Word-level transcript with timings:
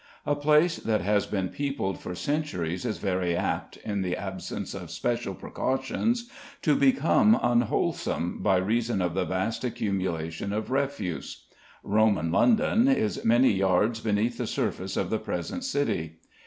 A 0.25 0.33
place 0.33 0.77
that 0.77 1.01
has 1.01 1.27
been 1.27 1.49
peopled 1.49 1.99
for 1.99 2.15
centuries 2.15 2.85
is 2.85 2.97
very 2.97 3.35
apt, 3.35 3.77
in 3.85 4.01
the 4.01 4.17
absence 4.17 4.73
of 4.73 4.89
special 4.89 5.35
precautions, 5.35 6.27
to 6.63 6.75
become 6.75 7.37
unwholesome 7.39 8.39
by 8.41 8.57
reason 8.57 8.99
of 8.99 9.13
the 9.13 9.25
vast 9.25 9.63
accumulation 9.63 10.51
of 10.53 10.71
refuse. 10.71 11.45
Roman 11.83 12.31
London 12.31 12.87
is 12.87 13.23
many 13.23 13.51
yards 13.51 13.99
beneath 13.99 14.39
the 14.39 14.47
surface 14.47 14.97
of 14.97 15.11
the 15.11 15.19
present 15.19 15.63
City. 15.63 16.17